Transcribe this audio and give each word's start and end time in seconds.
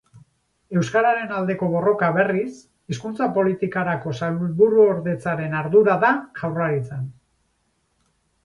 Euskararen 0.77 1.33
aldeko 1.39 1.67
borroka, 1.73 2.09
berriz, 2.15 2.47
Hizkuntza 2.95 3.27
Politikarako 3.35 4.15
Sailburuordetzaren 4.25 5.55
ardura 5.61 5.99
da 6.07 6.11
Jaurlaritzan. 6.41 7.09